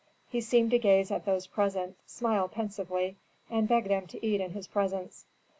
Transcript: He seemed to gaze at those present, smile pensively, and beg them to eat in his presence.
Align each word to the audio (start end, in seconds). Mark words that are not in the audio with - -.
He 0.31 0.41
seemed 0.41 0.71
to 0.71 0.79
gaze 0.79 1.11
at 1.11 1.25
those 1.25 1.45
present, 1.45 1.95
smile 2.07 2.47
pensively, 2.47 3.17
and 3.51 3.67
beg 3.67 3.87
them 3.87 4.07
to 4.07 4.25
eat 4.25 4.41
in 4.41 4.53
his 4.53 4.65
presence. 4.65 5.25